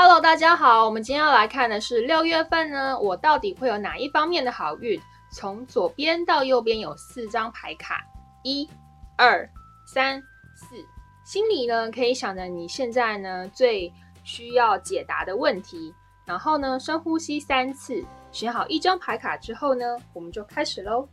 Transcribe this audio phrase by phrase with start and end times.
[0.00, 4.96] Hello，大家好，我们今天要来看的是六月份呢，我到底会有哪一方面的好运？
[5.32, 8.00] 从左边到右边有四张牌卡，
[8.44, 8.70] 一、
[9.16, 9.44] 二、
[9.92, 10.22] 三、
[10.54, 10.76] 四。
[11.24, 15.92] 心里呢可以想着你现在呢最需要解答的问题，
[16.24, 21.08] 然后呢深呼吸三次，选好一张牌卡之后呢，我们就开始喽。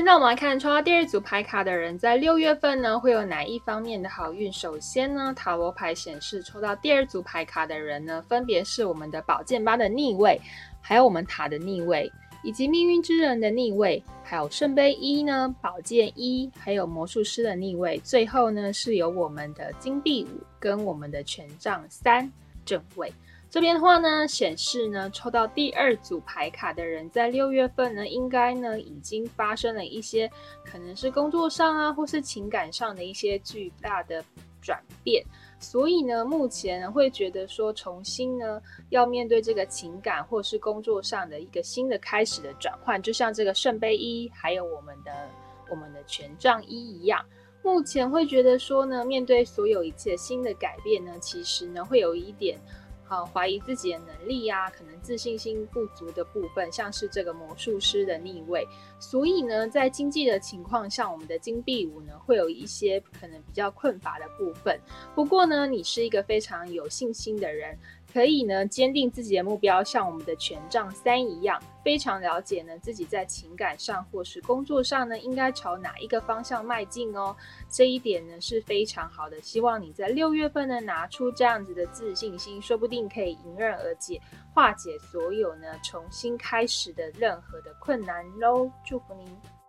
[0.00, 4.50] 现在我们来看抽到第二组牌卡的人，在六月份呢会有哪一方面的好运？
[4.50, 10.40] 首先呢，塔罗牌显示抽到第二组牌卡的人呢，分别是我们的宝剑八的逆位，
[10.80, 12.10] 还有我们塔的逆位，
[12.42, 22.32] 以及命运之人的逆位，还有圣杯一呢，宝剑一，还有魔术师的逆位，最后呢是有我们的金币五跟我们的权杖三
[22.64, 23.12] 正位。
[23.50, 30.30] 这边的话呢，显示呢，抽到第二组牌卡的人，在六月份呢，应该呢，已经发生了一些，
[30.64, 34.24] 可能是工作上啊，或是情感上的一些巨大的
[34.62, 35.24] 转变，
[35.58, 45.12] 所以呢，目前，会觉得说，重新呢，要面对这个情感或是工作上的一个新的开始的转换，就像这个圣杯一，还有我们的
[45.68, 47.20] 我们的权杖一一样，
[47.64, 52.56] 目前会觉得说呢，面对所有一切新的改变呢，其实呢，会有一点。
[53.10, 58.64] 呃，怀疑自己的能力呀，可能自信心不足的部分，像是这个魔术师的逆位，
[59.00, 64.80] 所以呢，在经济的情况下，我们的金币五呢，会有一些可能比较困乏的部分。
[65.12, 67.76] 不过呢，你是一个非常有信心的人。
[68.12, 77.34] 可以呢，坚定自己的目标，像我们的权杖三一样，非常了解呢自己在情感上或是工作上呢，应该朝哪一个方向迈进哦。
[77.68, 84.20] 这一点呢是非常好的，希望你在六月份呢拿出这样子的自信心，说不定可以迎刃而解，
[84.52, 88.70] 化解所有呢重新开始的任何的困难喽。
[88.84, 89.59] 祝福您。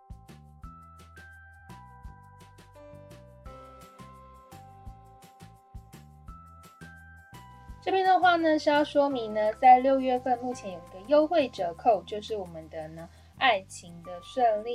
[7.82, 14.72] 这边的话呢是要说明呢，在六月份目前有一个优惠折扣，就是我们的呢爱情的顺利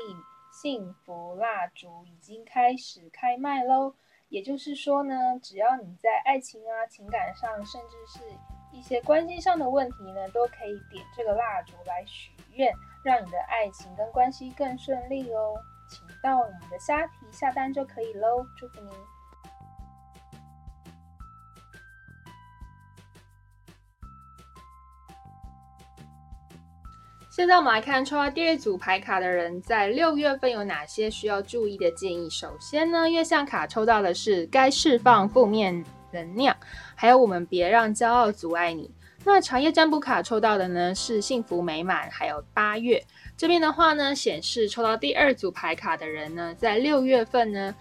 [0.52, 3.94] 幸福蜡烛已经开始开卖喽。
[4.28, 8.20] 也就是说呢，只要你在爱情啊、情感上，甚至是
[8.74, 12.74] 一些关系上的问题呢，都可以点这个蜡烛来许愿，
[13.06, 15.56] 让你的爱情跟关系更顺利哦。
[15.90, 18.92] 请到我们的虾皮下单就可以喽，祝福您。
[27.38, 32.28] 现在我们来看抽到第二组牌卡的人，在六月份有哪些需要注意的建议？
[32.32, 36.58] 首先呢，月相卡抽到的是该释放负面能量，
[36.96, 38.90] 还有我们别让骄傲阻碍你。
[39.24, 43.04] 那茶叶占卜卡抽到的呢是幸福美满，还有八月
[43.38, 47.76] 这边的话呢，显示抽到第二组牌卡的人呢，在六月份呢。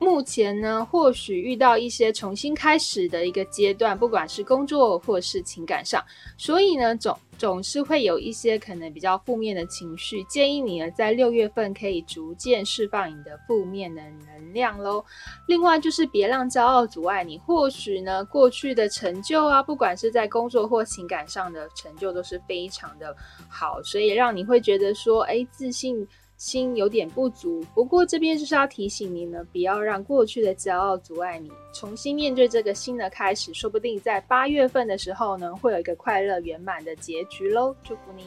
[0.00, 6.02] 目前呢，或许遇到一些重新开始的一个阶段，不管是工作或是情感上，
[6.36, 10.22] 所以呢，总总是会有一些可能比较负面的情绪。
[10.24, 15.04] 建议你呢，在六月份可以逐渐释放你的负面的能量喽。
[15.46, 23.14] 另外就是别让骄傲阻碍你，或许呢，过去的成就啊，不管是在工作或情感上的成就都是非常的
[23.48, 26.06] 好，所以让你会觉得说，哎，自信。
[26.38, 33.52] 心有点不足，不过这边就是要提醒你呢，不要让过去的骄傲阻碍你重新面对这个新的开始。
[33.52, 37.74] 说不定在八月份的时候呢，会有一个快乐圆满的结局喽！
[37.82, 38.24] 祝福您。